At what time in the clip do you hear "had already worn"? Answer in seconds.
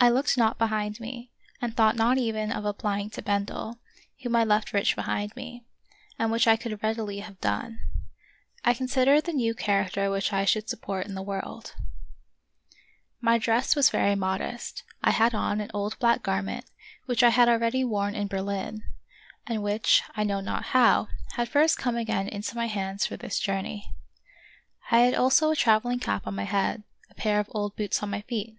17.30-18.14